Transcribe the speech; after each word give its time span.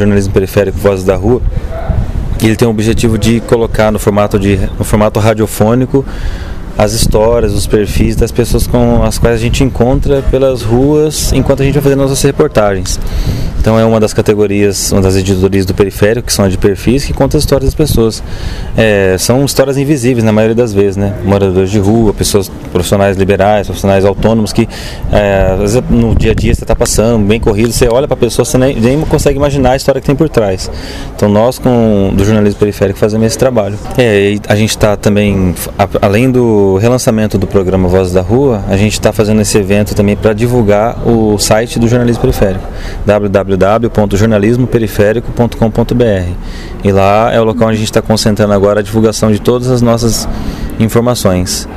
jornalismo 0.00 0.32
periférico 0.32 0.78
Vozes 0.78 1.04
da 1.04 1.16
Rua, 1.16 1.40
ele 2.42 2.56
tem 2.56 2.66
o 2.66 2.70
objetivo 2.70 3.18
de 3.18 3.40
colocar 3.40 3.90
no 3.90 3.98
formato, 3.98 4.38
de, 4.38 4.58
no 4.78 4.84
formato 4.84 5.20
radiofônico 5.20 6.04
as 6.78 6.92
histórias, 6.92 7.52
os 7.52 7.66
perfis 7.66 8.16
das 8.16 8.32
pessoas 8.32 8.66
com 8.66 9.02
as 9.02 9.18
quais 9.18 9.36
a 9.36 9.38
gente 9.38 9.62
encontra 9.62 10.22
pelas 10.22 10.62
ruas 10.62 11.30
enquanto 11.32 11.60
a 11.60 11.64
gente 11.64 11.74
vai 11.74 11.82
fazendo 11.82 11.98
nossas 11.98 12.22
reportagens. 12.22 12.98
Então 13.60 13.78
é 13.78 13.84
uma 13.84 14.00
das 14.00 14.14
categorias, 14.14 14.90
uma 14.90 15.02
das 15.02 15.16
editorias 15.16 15.66
do 15.66 15.74
periférico, 15.74 16.26
que 16.26 16.32
são 16.32 16.48
de 16.48 16.56
perfis, 16.56 17.04
que 17.04 17.12
conta 17.12 17.36
as 17.36 17.42
histórias 17.42 17.66
das 17.66 17.74
pessoas. 17.74 18.22
É, 18.74 19.16
são 19.18 19.44
histórias 19.44 19.76
invisíveis 19.76 20.24
na 20.24 20.32
maioria 20.32 20.54
das 20.54 20.72
vezes, 20.72 20.96
né? 20.96 21.12
Moradores 21.24 21.70
de 21.70 21.78
rua, 21.78 22.14
pessoas 22.14 22.50
profissionais 22.72 23.18
liberais, 23.18 23.66
profissionais 23.66 24.06
autônomos 24.06 24.50
que 24.50 24.66
é, 25.12 25.50
às 25.52 25.58
vezes 25.58 25.82
no 25.90 26.14
dia 26.14 26.32
a 26.32 26.34
dia 26.34 26.54
você 26.54 26.64
está 26.64 26.74
passando, 26.74 27.26
bem 27.26 27.38
corrido, 27.38 27.70
você 27.70 27.86
olha 27.86 28.08
para 28.08 28.14
a 28.14 28.18
pessoa, 28.18 28.46
você 28.46 28.56
nem, 28.56 28.80
nem, 28.80 28.98
consegue 29.02 29.36
imaginar 29.36 29.72
a 29.72 29.76
história 29.76 30.00
que 30.00 30.06
tem 30.06 30.16
por 30.16 30.30
trás. 30.30 30.70
Então 31.14 31.28
nós 31.28 31.58
com 31.58 32.12
do 32.14 32.24
jornalismo 32.24 32.58
periférico 32.58 32.98
fazemos 32.98 33.26
esse 33.26 33.36
trabalho. 33.38 33.78
É, 33.98 34.36
a 34.48 34.56
gente 34.56 34.70
está 34.70 34.96
também, 34.96 35.54
além 36.00 36.30
do 36.30 36.78
relançamento 36.78 37.36
do 37.36 37.46
programa 37.46 37.88
Voz 37.88 38.10
da 38.10 38.22
Rua, 38.22 38.64
a 38.70 38.76
gente 38.78 38.94
está 38.94 39.12
fazendo 39.12 39.42
esse 39.42 39.58
evento 39.58 39.94
também 39.94 40.16
para 40.16 40.32
divulgar 40.32 41.06
o 41.06 41.38
site 41.38 41.78
do 41.78 41.86
jornalismo 41.86 42.22
periférico, 42.22 42.64
www 43.04 43.49
www.jornalismoperiférico.com.br. 43.56 46.32
E 46.82 46.92
lá 46.92 47.32
é 47.32 47.40
o 47.40 47.44
local 47.44 47.68
onde 47.68 47.76
a 47.76 47.78
gente 47.78 47.90
está 47.90 48.02
concentrando 48.02 48.52
agora 48.52 48.80
a 48.80 48.82
divulgação 48.82 49.30
de 49.30 49.40
todas 49.40 49.68
as 49.68 49.80
nossas 49.82 50.28
informações. 50.78 51.68